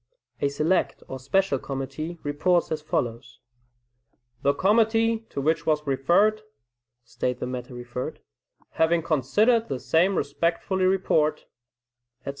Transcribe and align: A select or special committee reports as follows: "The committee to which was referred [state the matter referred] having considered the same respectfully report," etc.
A 0.41 0.47
select 0.49 1.03
or 1.07 1.19
special 1.19 1.59
committee 1.59 2.17
reports 2.23 2.71
as 2.71 2.81
follows: 2.81 3.39
"The 4.41 4.55
committee 4.55 5.27
to 5.29 5.39
which 5.39 5.67
was 5.67 5.85
referred 5.85 6.41
[state 7.03 7.37
the 7.39 7.45
matter 7.45 7.75
referred] 7.75 8.19
having 8.71 9.03
considered 9.03 9.67
the 9.67 9.79
same 9.79 10.15
respectfully 10.15 10.85
report," 10.85 11.45
etc. 12.21 12.29